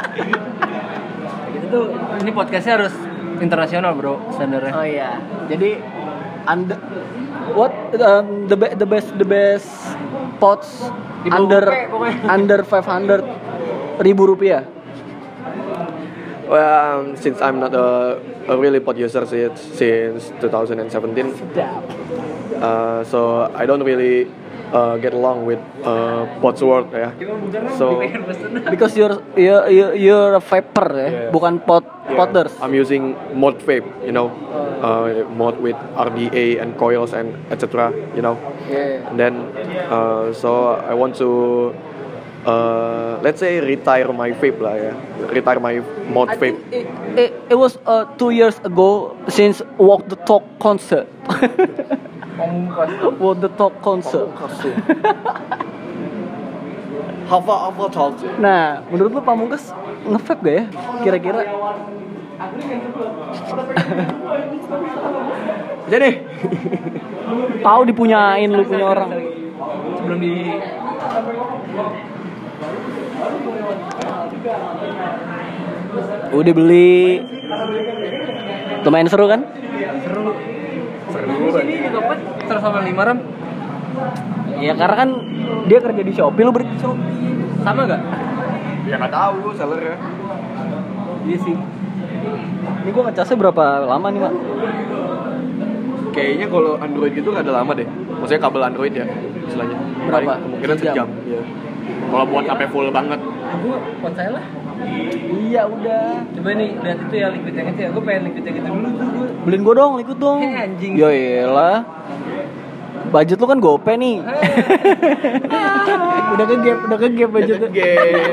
Gitu 1.49 1.65
tuh 1.69 1.85
ini 2.21 2.31
podcastnya 2.31 2.73
harus 2.77 2.93
internasional 3.39 3.93
bro 3.95 4.19
standarnya 4.33 4.73
Oh 4.73 4.85
iya. 4.85 5.17
Jadi 5.49 5.79
under 6.45 6.77
what 7.53 7.73
um, 7.97 8.45
the 8.45 8.57
be- 8.57 8.75
the 8.75 8.85
best 8.85 9.09
the 9.17 9.25
best 9.25 9.69
pots 10.37 10.89
Di 11.25 11.29
under 11.29 11.63
pokoknya. 11.89 12.25
under 12.35 12.59
500 12.63 14.01
ribu 14.01 14.23
rupiah. 14.29 14.63
Well, 16.49 16.65
um, 16.65 17.13
since 17.13 17.37
I'm 17.45 17.61
not 17.61 17.77
a, 17.77 18.17
a 18.49 18.57
really 18.57 18.81
pot 18.81 18.97
user 18.97 19.21
since, 19.29 19.61
since 19.77 20.33
2017, 20.41 20.89
uh, 22.57 23.05
so 23.05 23.45
I 23.53 23.69
don't 23.69 23.85
really 23.85 24.25
uh, 24.73 24.97
get 24.97 25.13
along 25.13 25.45
with 25.45 25.59
uh, 25.83 26.25
pots 26.41 26.61
world 26.61 26.89
ya. 26.93 27.11
So 27.77 27.99
Because 28.69 28.95
you're 28.97 29.21
you're 29.37 29.65
you're, 29.69 29.93
you're 29.95 30.33
a 30.35 30.43
vapor 30.43 30.87
ya, 30.93 31.07
Yeah. 31.09 31.31
bukan 31.33 31.61
pot 31.65 31.83
yeah, 31.85 32.17
potters. 32.17 32.53
I'm 32.61 32.73
using 32.73 33.15
mod 33.33 33.59
vape, 33.65 33.85
you 34.05 34.11
know, 34.13 34.29
uh, 34.81 35.25
mod 35.33 35.57
with 35.59 35.77
RDA 35.97 36.61
and 36.61 36.77
coils 36.77 37.13
and 37.13 37.33
etc. 37.49 37.89
You 38.15 38.21
know, 38.21 38.35
Yeah. 38.69 39.09
and 39.09 39.15
then 39.19 39.33
uh, 39.89 40.33
so 40.33 40.77
I 40.77 40.93
want 40.93 41.15
to. 41.21 41.73
Uh, 42.39 43.19
let's 43.19 43.43
say 43.43 43.59
retire 43.59 44.07
my 44.15 44.31
vape 44.31 44.63
lah 44.63 44.71
ya, 44.79 44.95
retire 45.27 45.59
my 45.59 45.83
mod 46.07 46.31
vape. 46.39 46.55
it, 46.71 46.87
it, 47.19 47.31
it 47.51 47.57
was 47.59 47.75
uh, 47.83 48.07
two 48.15 48.31
years 48.31 48.55
ago 48.63 49.11
since 49.27 49.59
Walk 49.75 50.07
the 50.07 50.15
Talk 50.23 50.47
concert. 50.57 51.03
Walk 53.19 53.43
the 53.43 53.49
Talk 53.51 53.73
concert. 53.83 54.31
Hava 57.29 57.55
Hava 57.69 57.85
talk. 57.93 58.15
Nah, 58.41 58.81
menurut 58.89 59.11
lu 59.13 59.21
Pamungkas 59.21 59.69
nge-vape 60.07 60.41
gak 60.41 60.55
ya? 60.55 60.65
Kira-kira? 61.05 61.41
Jadi 65.91 66.09
Tahu 67.59 67.81
dipunyain 67.85 68.49
lu 68.49 68.63
punya 68.65 68.85
orang. 68.87 69.11
sebelum 69.99 70.19
di 70.23 70.33
Udah 76.29 76.53
beli. 76.55 77.19
Lumayan 78.87 79.11
seru 79.11 79.27
kan? 79.27 79.43
seru 80.01 80.58
seru 81.09 81.33
pot 81.99 82.17
terus 82.41 82.61
sama 82.61 82.79
lima 82.81 83.03
ram 83.03 83.19
Ya 84.55 84.75
karena 84.75 84.95
kan 84.97 85.09
dia 85.65 85.79
kerja 85.79 86.01
di 86.01 86.11
Shopee, 86.11 86.43
lu 86.43 86.51
berarti 86.51 86.75
Shopee. 86.77 87.03
sama 87.59 87.83
gak 87.85 88.01
Ya 88.83 88.95
nggak 88.95 89.07
tahu 89.09 89.51
sellernya. 89.53 89.95
iya 91.23 91.37
sih 91.37 91.55
Ini 92.79 92.89
gua 92.89 93.03
ngecasnya 93.07 93.37
berapa 93.37 93.63
lama 93.85 94.07
nih, 94.09 94.19
Mak? 94.19 94.33
Kayaknya 96.09 96.47
kalau 96.47 96.73
Android 96.77 97.13
itu 97.13 97.23
nggak 97.23 97.45
ada 97.45 97.53
lama 97.55 97.71
deh. 97.71 97.87
Maksudnya 97.87 98.41
kabel 98.41 98.61
Android 98.61 98.91
ya, 98.91 99.05
istilahnya. 99.45 99.77
Berapa? 100.03 100.31
Kemungkinan 100.37 100.75
Sejam? 100.75 100.91
sejam. 100.91 101.07
Iya. 101.23 101.41
Kalau 102.09 102.25
buat 102.25 102.43
sampai 102.43 102.67
full 102.67 102.87
banget. 102.89 103.19
aku 103.19 103.69
pot 103.99 104.13
saya 104.13 104.29
lah 104.31 104.43
Iya, 105.49 105.65
udah. 105.65 106.05
coba 106.29 106.49
nih 106.53 106.69
lihat 106.77 106.99
itu 107.09 107.15
ya 107.17 107.27
liquid 107.33 107.55
yang 107.57 107.67
itu 107.73 107.81
ya 107.81 107.89
gue 107.89 108.03
pengen 108.05 108.21
liquid 108.29 108.43
yang 108.45 108.57
itu 108.61 108.69
dulu 108.69 108.89
tuh 108.93 109.07
gue 109.09 109.27
Beliin 109.45 109.61
gua 109.65 109.75
dong, 109.75 109.93
ikut 109.97 110.17
dong. 110.21 110.39
Eh, 110.45 110.53
anjing. 110.53 110.93
Ya 110.93 111.09
iyalah. 111.09 111.77
Budget 113.09 113.41
lu 113.41 113.47
kan 113.49 113.57
gope 113.57 113.93
nih. 113.97 114.21
udah 116.37 116.45
ke 116.45 116.55
gap, 116.61 116.77
udah 116.85 116.97
ke 117.01 117.07
gap 117.17 117.29
budget. 117.33 117.57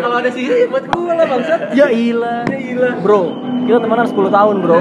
Kalau 0.05 0.17
ada 0.21 0.29
sih 0.29 0.45
buat 0.69 0.85
gue 0.85 1.12
lah 1.17 1.26
bangsat 1.26 1.61
Ya 1.73 1.88
ilah. 1.88 2.45
Bro, 3.00 3.33
kita 3.65 3.81
temenan 3.81 4.05
10 4.05 4.29
tahun, 4.29 4.55
Bro. 4.61 4.79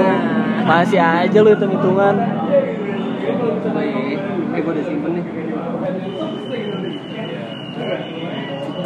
Masih 0.66 1.00
aja 1.00 1.38
lu 1.40 1.48
hitung-hitungan. 1.56 2.14
ya 2.16 2.26
eh 4.56 4.60
gue 4.64 4.72
udah 4.72 4.84
simpen 4.88 5.10
nih 5.12 5.24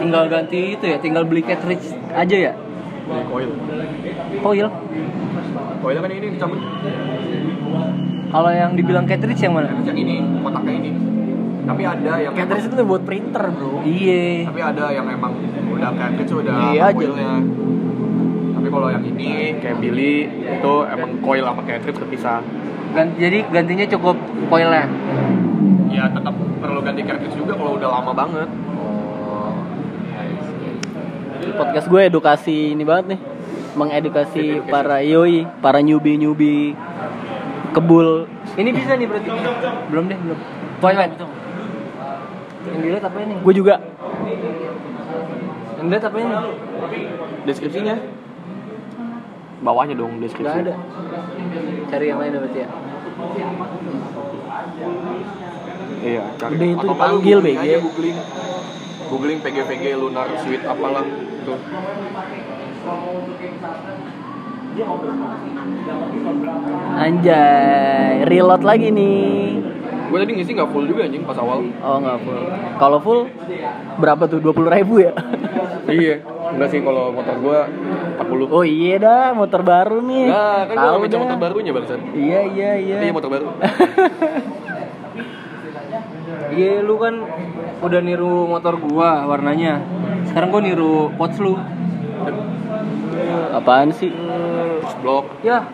tinggal 0.02 0.24
ganti 0.26 0.60
itu 0.74 0.84
ya 0.88 0.98
tinggal 0.98 1.22
beli 1.22 1.46
cartridge 1.46 1.94
aja 2.10 2.36
ya 2.50 2.52
Beli 3.10 3.22
coil. 3.26 3.50
coil 4.40 4.68
Coil 5.80 5.96
kan 5.98 6.10
ini 6.12 6.28
dicabut. 6.30 6.60
kalau 8.30 8.50
yang 8.54 8.78
dibilang 8.78 9.04
cartridge 9.04 9.42
yang 9.42 9.58
mana 9.58 9.74
Yang 9.82 9.98
ini, 9.98 10.16
kotaknya 10.38 10.72
ini. 10.78 10.90
Tapi 11.60 11.82
ada 11.82 12.12
yang 12.18 12.32
Cartridge 12.32 12.66
itu 12.66 12.82
buat 12.82 13.02
printer 13.04 13.44
bro 13.46 13.78
iya 13.84 14.42
tapi 14.42 14.58
ada 14.58 14.84
yang 14.90 15.06
emang 15.06 15.34
udah 15.68 15.90
cartridge 15.92 16.32
udah 16.32 16.54
Iya 16.72 16.82
aja. 16.88 17.06
Tapi 18.54 18.68
kalau 18.68 18.88
yang 18.88 19.04
ini 19.04 19.54
kayak 19.58 19.76
Billy 19.78 20.14
itu 20.30 20.74
emang 20.84 21.10
coil 21.20 21.44
sama 21.44 21.62
cartridge 21.62 21.98
terpisah. 21.98 22.40
Gan- 22.90 23.14
jadi 23.14 23.38
gantinya 23.46 23.86
cukup 23.88 24.16
coilnya 24.46 24.86
Ya 25.90 26.06
tetap 26.06 26.34
perlu 26.58 26.80
ganti 26.80 27.02
cartridge 27.02 27.34
juga 27.34 27.54
kalau 27.54 27.74
udah 27.76 27.88
lama 27.92 28.12
banget. 28.14 28.48
Podcast 31.56 31.86
gue 31.88 32.00
edukasi 32.06 32.72
ini 32.74 32.84
banget 32.84 33.16
nih. 33.16 33.20
Mengedukasi 33.70 34.66
para 34.66 35.00
yoi 35.00 35.46
para 35.62 35.78
newbie 35.80 36.18
newbie 36.18 36.74
kebul. 37.70 38.26
Ini 38.58 38.70
bisa 38.74 38.98
nih 38.98 39.06
berarti? 39.06 39.28
Belum 39.90 40.04
deh 40.10 40.18
belum. 40.18 40.38
Twilight 40.80 41.12
yang 42.60 42.80
dilihat 42.84 43.04
apa 43.08 43.18
ini? 43.24 43.34
Gue 43.40 43.54
juga. 43.56 43.74
Yang 45.80 45.84
dilihat 45.88 46.04
apa 46.04 46.16
ini? 46.20 46.34
Deskripsinya? 47.48 47.96
Bawahnya 49.60 49.94
dong 49.96 50.20
deskripsi. 50.20 50.58
ada. 50.64 50.74
Cari 51.88 52.04
yang 52.08 52.20
lain 52.20 52.32
berarti 52.36 52.60
ya. 52.64 52.68
Iya, 56.00 56.22
cari. 56.40 56.52
Udah 56.56 56.64
itu 56.68 56.80
Atau 56.80 56.88
dipanggil, 56.96 57.38
BG. 57.44 57.64
googling. 57.84 58.16
Googling 59.10 59.42
PGVG 59.42 59.84
lunar 59.94 60.30
suite 60.38 60.62
apalah 60.64 61.02
tuh. 61.42 61.58
anjay 66.96 68.24
reload 68.24 68.62
lagi 68.62 68.88
nih 68.90 69.62
Gue 70.10 70.18
tadi 70.18 70.34
ngisi 70.34 70.52
nggak 70.52 70.74
full 70.74 70.90
juga 70.90 71.06
anjing 71.06 71.22
pas 71.22 71.38
awal. 71.38 71.62
oh 71.70 71.96
nggak 71.98 72.18
full 72.20 72.42
kalau 72.76 72.98
full 72.98 73.20
berapa 73.96 74.26
tuh 74.26 74.42
dua 74.42 74.50
puluh 74.50 74.66
ribu 74.68 74.98
ya 75.00 75.14
iya. 75.88 76.18
Enggak 76.50 76.74
sih 76.74 76.82
kalau 76.82 77.14
motor 77.14 77.38
gue 77.38 77.58
40. 78.18 78.50
oh 78.50 78.64
iya 78.66 78.98
dah 78.98 79.26
motor 79.30 79.62
baru 79.62 80.02
nih 80.02 80.26
Nah, 80.26 80.66
kan 80.66 80.74
gue 80.74 80.98
minta 81.00 81.16
motor 81.16 81.38
barunya 81.38 81.70
barusan. 81.70 82.00
iya 82.10 82.42
iya 82.42 82.70
iya 82.74 82.96
Iya 83.00 83.12
motor 83.14 83.30
baru. 83.30 83.46
iya 86.54 86.82
lu 86.82 86.98
kan 86.98 87.14
udah 87.80 88.00
niru 88.02 88.46
motor 88.50 88.76
gua 88.76 89.24
warnanya. 89.26 89.82
Sekarang 90.28 90.50
gua 90.50 90.62
niru 90.62 91.10
Pots 91.14 91.36
lu 91.38 91.54
apaan 93.54 93.90
sih? 93.94 94.10
Blok. 95.00 95.40
ya 95.40 95.64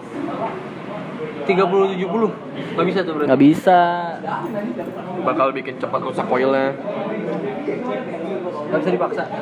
30 1.46 1.94
70 1.94 2.76
nggak 2.76 2.86
bisa 2.86 3.00
tuh 3.06 3.12
berarti. 3.16 3.28
Nggak 3.30 3.42
bisa. 3.42 3.80
Bakal 5.24 5.46
bikin 5.56 5.74
cepat 5.80 6.00
rusak 6.02 6.26
coilnya. 6.28 6.74
nggak 8.66 8.80
bisa 8.82 8.90
dipaksa. 8.92 9.24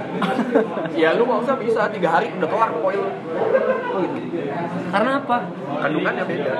Ya 0.94 1.16
lu 1.18 1.26
nggak 1.26 1.40
usah 1.42 1.56
bisa. 1.58 1.80
Tiga 1.90 2.08
hari 2.14 2.30
udah 2.38 2.48
kelar 2.48 2.70
coil. 2.78 3.02
oh 3.90 4.00
gitu. 4.04 4.38
Karena 4.94 5.10
apa? 5.18 5.36
Kandungannya 5.82 6.24
beda. 6.28 6.54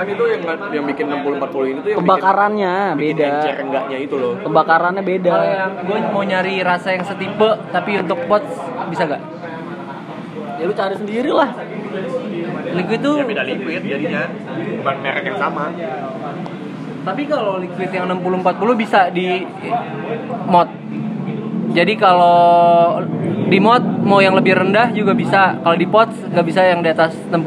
Kan 0.00 0.06
itu 0.08 0.24
yang 0.24 0.42
yang 0.72 0.84
bikin 0.88 1.04
60 1.12 1.36
40 1.36 1.70
ini 1.70 1.78
tuh 1.84 1.90
yang 1.92 1.98
pembakarannya 2.00 2.74
bikin, 2.96 2.96
bikin 2.96 3.16
beda. 3.18 3.28
encer 3.28 3.56
enggaknya 3.60 3.98
itu 4.00 4.14
loh. 4.16 4.32
pembakarannya 4.40 5.02
beda. 5.04 5.30
Kalau 5.34 5.48
yang 5.52 5.72
gue 5.84 5.98
mau 6.14 6.24
nyari 6.24 6.54
rasa 6.64 6.88
yang 6.96 7.04
setipe 7.04 7.50
tapi 7.68 8.00
untuk 8.00 8.18
Pots 8.24 8.48
bisa 8.88 9.04
gak 9.04 9.22
ya 10.58 10.64
lu 10.70 10.74
cari 10.74 10.94
sendiri 10.96 11.30
lah 11.34 11.50
liquid 12.74 13.00
tuh 13.00 13.14
Ya 13.22 13.24
beda 13.26 13.42
liquid 13.46 13.82
jadinya. 13.82 14.22
Bukan 14.82 14.96
merek 15.00 15.24
yang 15.30 15.38
sama. 15.38 15.70
Tapi 17.04 17.22
kalau 17.28 17.60
liquid 17.60 17.90
yang 17.92 18.08
60-40 18.08 18.82
bisa 18.82 19.00
di 19.12 19.44
mod. 20.48 20.68
Jadi 21.74 21.94
kalau 21.96 23.00
di 23.48 23.58
mod 23.60 23.82
mau 24.04 24.20
yang 24.20 24.34
lebih 24.36 24.56
rendah 24.58 24.92
juga 24.92 25.12
bisa. 25.16 25.58
Kalau 25.62 25.76
di 25.76 25.86
pots 25.88 26.16
nggak 26.28 26.46
bisa 26.46 26.60
yang 26.64 26.80
di 26.82 26.90
atas 26.92 27.14
60. 27.30 27.38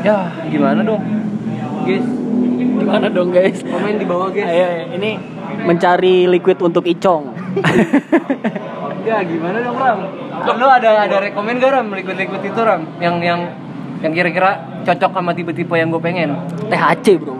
Ya 0.00 0.32
gimana 0.48 0.80
dong, 0.80 1.04
guys? 1.84 2.20
gimana 2.80 3.06
dong 3.12 3.30
guys 3.30 3.58
Komen 3.62 4.00
di 4.00 4.06
bawah 4.08 4.28
guys. 4.32 4.48
Ayo, 4.48 4.66
ayo. 4.66 4.84
ini 4.96 5.10
mencari 5.62 6.26
liquid 6.26 6.58
untuk 6.64 6.88
icong 6.88 7.30
Ya 9.00 9.16
gimana 9.24 9.58
dong 9.60 9.76
Ram? 9.76 9.98
Lu 10.50 10.66
ada 10.66 10.90
ada 11.00 11.16
rekomen 11.18 11.56
gak 11.56 11.72
Ram 11.72 11.86
liquid-liquid 11.90 12.42
itu 12.42 12.60
Ram? 12.60 12.82
Yang 12.98 13.16
yang 13.22 13.40
yang 14.00 14.12
kira-kira 14.12 14.50
cocok 14.82 15.10
sama 15.12 15.32
tipe-tipe 15.32 15.74
yang 15.74 15.88
gue 15.88 16.00
pengen. 16.00 16.32
THC 16.68 17.16
bro 17.16 17.36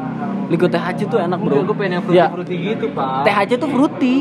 liquid 0.50 0.68
THC 0.68 1.06
tuh 1.06 1.18
enak 1.18 1.38
bro 1.38 1.62
gue 1.62 1.76
pengen 1.78 2.00
yang 2.00 2.04
Ya, 2.08 2.26
fruity-fruity 2.28 2.56
gitu 2.66 2.86
pak. 2.92 3.24
THC 3.24 3.50
tuh 3.56 3.68
fruity 3.68 4.16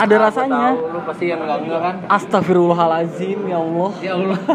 ada 0.00 0.16
Aku 0.16 0.24
rasanya 0.24 0.60
tahu, 0.72 0.96
lu 0.96 1.00
pasti 1.04 1.24
yang 1.28 1.40
enggak 1.44 1.58
enggak 1.60 1.80
kan? 1.84 1.94
Astagfirullahalazim 2.08 3.40
ya 3.44 3.58
Allah 3.58 3.90
Ya 4.00 4.12
Allah. 4.16 4.38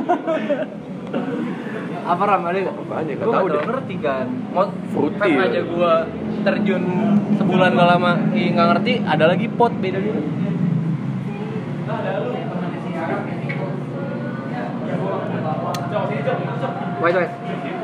Apa 2.05 2.21
ram 2.23 2.45
ada 2.45 2.57
gak? 2.61 2.75
Nggak 2.77 3.17
Gue 3.17 3.33
tahu 3.33 3.45
gak 3.45 3.49
deh. 3.49 3.57
tau 3.57 3.65
ngerti 3.65 3.95
kan. 3.97 4.25
Mau 4.53 4.65
Fruity 4.93 5.17
kan 5.17 5.41
aja 5.41 5.61
gue 5.61 5.93
terjun 6.41 6.83
sebulan 7.35 7.69
gak 7.73 7.87
lama, 7.97 8.11
ih 8.31 8.47
nggak 8.53 8.67
ngerti. 8.73 8.93
Ada 9.01 9.25
lagi 9.25 9.47
pot 9.49 9.73
beda 9.73 9.97
gitu. 9.97 10.21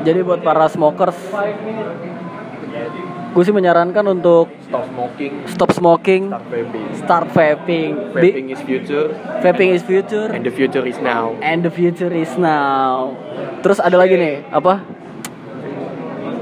Jadi 0.02 0.18
buat 0.26 0.42
para 0.42 0.66
smokers 0.66 1.14
gue 3.32 3.42
sih 3.48 3.54
menyarankan 3.54 4.04
untuk 4.12 4.52
Stop 4.68 4.84
smoking, 4.92 5.32
stop 5.48 5.70
smoking. 5.72 6.22
Start 6.28 6.44
vaping. 6.52 6.86
start 6.96 7.26
vaping. 7.32 7.90
Is 8.52 8.60
future. 8.60 9.08
Vaping 9.40 9.68
is 9.72 9.82
future. 9.84 10.28
And 10.28 10.44
the 10.44 10.52
future 10.52 10.84
is 10.84 11.00
now. 11.00 11.36
and 11.40 11.64
the 11.64 11.72
future 11.72 12.12
is 12.12 12.32
now. 12.36 13.16
Terus 13.64 13.80
ada 13.80 13.96
lagi 13.96 14.16
nih 14.16 14.44
apa? 14.52 14.84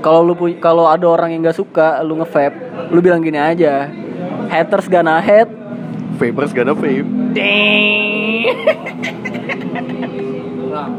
Kalau 0.02 0.26
lu 0.26 0.34
kalau 0.58 0.90
ada 0.90 1.06
orang 1.06 1.34
yang 1.34 1.46
nggak 1.46 1.58
suka 1.58 2.02
lu 2.02 2.18
nge-vape 2.22 2.90
lu 2.90 2.98
bilang 2.98 3.22
gini 3.22 3.38
aja. 3.38 3.86
Haters 4.50 4.90
gonna 4.90 5.22
hate 5.22 5.59
Vapers 6.20 6.52
gonna 6.52 6.76
vape. 6.76 7.08
Ram. 10.68 10.92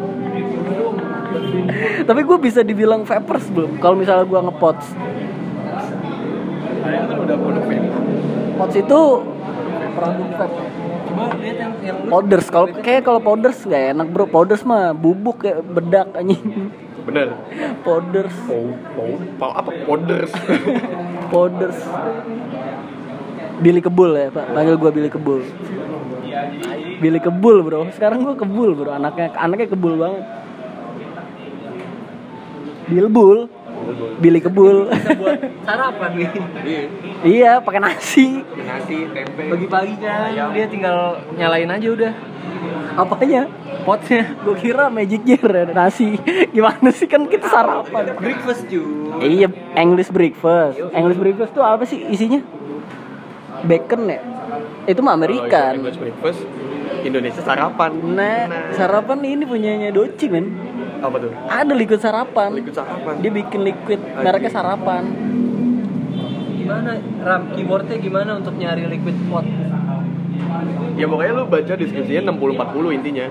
tapi 2.10 2.22
gue 2.26 2.38
bisa 2.42 2.66
dibilang 2.66 3.06
vapers 3.06 3.46
belum 3.54 3.78
kalau 3.78 3.94
misalnya 3.94 4.26
gue 4.26 4.40
ngepots. 4.50 4.88
Kan 6.82 7.86
pots 8.58 8.76
itu 8.76 9.00
produk 9.94 10.30
vape. 10.42 10.62
Powders. 12.10 12.48
Kalau 12.50 12.68
kayak 12.82 13.04
kalau 13.06 13.20
powders 13.22 13.62
nggak 13.62 13.84
enak 13.94 14.08
bro. 14.10 14.26
Powders 14.26 14.66
mah 14.66 14.98
bubuk 14.98 15.46
kayak 15.46 15.62
bedak 15.70 16.10
anjing. 16.18 16.74
Bener. 17.06 17.38
powders. 17.86 18.34
Pow, 18.50 18.74
pow, 18.98 19.12
pow, 19.38 19.52
apa 19.54 19.70
powders? 19.86 20.32
powders 21.34 21.78
Billy 23.62 23.82
Kebul 23.82 24.12
ya 24.18 24.28
pak. 24.34 24.46
Panggil 24.58 24.76
gue 24.76 24.92
Billy 24.92 25.10
Kebul. 25.14 25.40
Billy 26.98 27.20
Kebul 27.22 27.58
bro. 27.62 27.82
Sekarang 27.94 28.26
gue 28.26 28.34
kebul 28.34 28.74
bro. 28.74 28.92
Anaknya 28.98 29.30
anaknya 29.38 29.70
kebul 29.70 30.02
banget. 30.02 30.24
Bilbul 32.90 33.48
Billy 34.18 34.42
Kebul. 34.42 34.90
Bisa 34.90 35.14
buat 35.18 35.40
sarapan 35.66 36.10
nih. 36.18 36.30
Iya. 37.22 37.52
pakai 37.62 37.82
nasi. 37.82 38.42
Nasi, 38.42 38.98
tempe. 39.14 39.44
Pagi-pagi 39.50 39.94
kan. 40.02 40.50
Dia 40.54 40.66
tinggal 40.66 41.22
nyalain 41.38 41.70
aja 41.70 41.88
udah. 41.94 42.14
apanya? 42.98 43.48
Potnya. 43.82 44.36
Gue 44.46 44.56
kira 44.60 44.92
magic 44.92 45.26
jar 45.26 45.50
ya, 45.50 45.64
nasi. 45.74 46.18
Gimana 46.54 46.90
sih? 46.94 47.08
Kan 47.10 47.26
kita 47.26 47.50
sarapan. 47.50 48.14
Breakfast 48.18 48.68
cuy. 48.70 48.86
iya 49.22 49.48
English 49.78 50.10
breakfast. 50.10 50.78
English 50.94 51.18
breakfast 51.18 51.52
tuh 51.54 51.64
apa 51.66 51.86
sih 51.86 52.06
isinya 52.10 52.42
bacon 53.64 54.02
ya 54.06 54.20
itu 54.84 55.00
mah 55.00 55.16
Kalau 55.16 55.94
breakfast, 55.96 56.42
Indonesia 57.02 57.42
sarapan. 57.42 57.92
nah 58.14 58.46
sarapan 58.74 59.20
ini 59.24 59.44
punyanya 59.46 59.90
Doci 59.90 60.26
men 60.28 60.46
Apa 61.02 61.18
tuh? 61.18 61.32
ada 61.48 61.74
liquid 61.74 61.98
sarapan 61.98 62.50
Liquid 62.54 62.76
sarapan. 62.76 63.14
dia 63.22 63.32
bikin 63.32 63.62
liquid 63.62 64.00
mereknya 64.18 64.52
sarapan 64.52 65.04
Gimana 66.62 66.92
Ram 67.22 67.42
keyboardnya 67.52 67.98
gimana 67.98 68.32
untuk 68.38 68.54
nyari 68.56 68.86
liquid 68.88 69.18
pot? 69.28 69.44
Ya 70.96 71.06
pokoknya 71.10 71.34
lu 71.34 71.44
baca 71.46 71.74
deskripsinya 71.74 72.32
60-40 72.32 72.98
intinya. 72.98 73.26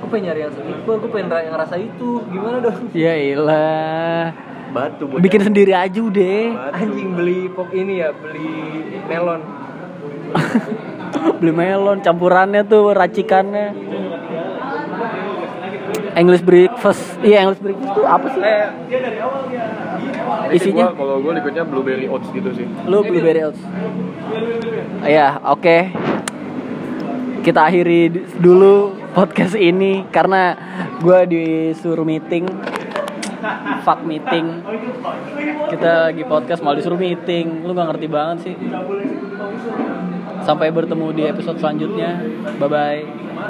Gue 0.00 0.08
pengen 0.08 0.24
nyari 0.30 0.40
yang 0.42 0.52
setipe, 0.54 0.88
gue 0.88 1.10
pengen 1.10 1.28
yang 1.28 1.56
rasa 1.58 1.76
itu. 1.76 2.22
Gimana 2.30 2.56
dong? 2.62 2.88
ya 2.94 3.14
ilah 3.18 4.30
Batu 4.70 5.02
buat 5.10 5.18
bikin 5.18 5.42
sendiri 5.42 5.74
aja 5.74 5.98
deh 5.98 6.54
Batu. 6.54 6.78
Anjing 6.78 7.08
beli 7.18 7.40
pop 7.50 7.68
ini 7.74 8.00
ya, 8.00 8.14
beli 8.14 8.50
melon. 9.10 9.40
beli 11.42 11.52
melon 11.52 11.98
campurannya 12.00 12.62
tuh 12.62 12.94
racikannya. 12.94 13.66
English 16.14 16.42
breakfast. 16.42 17.18
Iya 17.22 17.46
English 17.46 17.62
breakfast 17.62 17.92
tuh 17.94 18.06
apa 18.06 18.26
sih? 18.30 18.42
Isinya? 20.50 20.90
Gua- 20.90 20.98
kalau 20.98 21.16
gue 21.22 21.32
liquidnya 21.38 21.64
blueberry 21.66 22.06
oats 22.10 22.28
gitu 22.30 22.50
sih. 22.54 22.66
Lu 22.86 23.02
blueberry 23.06 23.46
oats. 23.46 23.62
Ya 25.06 25.38
oke. 25.46 25.90
Kita 27.40 27.72
akhiri 27.72 28.12
dulu 28.36 28.92
podcast 29.16 29.56
ini 29.56 30.04
karena 30.12 30.54
gua 31.00 31.24
disuruh 31.24 32.04
meeting 32.04 32.44
fuck 33.86 34.00
meeting. 34.04 34.64
Kita 35.70 36.12
lagi 36.12 36.22
podcast 36.24 36.60
malah 36.60 36.78
disuruh 36.78 37.00
meeting. 37.00 37.64
Lu 37.64 37.72
gak 37.72 37.94
ngerti 37.94 38.06
banget 38.06 38.36
sih. 38.44 38.54
Sampai 40.44 40.72
bertemu 40.72 41.06
di 41.12 41.22
episode 41.28 41.58
selanjutnya. 41.60 42.20
Bye 42.56 42.68
bye 42.70 43.30